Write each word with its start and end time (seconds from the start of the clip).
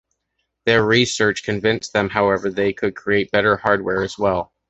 Their 0.65 0.83
research 0.83 1.43
convinced 1.43 1.93
them, 1.93 2.09
however, 2.09 2.49
they 2.49 2.73
could 2.73 2.95
create 2.95 3.29
better 3.29 3.55
hardware 3.57 4.01
as 4.01 4.17
well. 4.17 4.51